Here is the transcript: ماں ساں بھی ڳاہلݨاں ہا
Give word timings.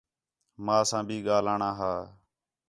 ماں 0.65 0.83
ساں 0.89 1.03
بھی 1.07 1.17
ڳاہلݨاں 1.25 1.73
ہا 1.79 1.93